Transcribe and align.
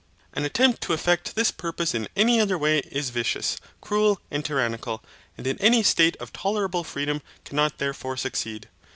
An 0.33 0.45
attempt 0.45 0.81
to 0.81 0.93
effect 0.93 1.35
this 1.35 1.51
purpose 1.51 1.93
in 1.93 2.07
any 2.15 2.41
other 2.41 2.57
way 2.57 2.79
is 2.79 3.11
vicious, 3.11 3.57
cruel, 3.81 4.19
and 4.31 4.43
tyrannical, 4.43 5.03
and 5.37 5.45
in 5.45 5.59
any 5.61 5.83
state 5.83 6.17
of 6.17 6.33
tolerable 6.33 6.83
freedom 6.83 7.21
cannot 7.45 7.77
therefore 7.77 8.17
succeed. 8.17 8.67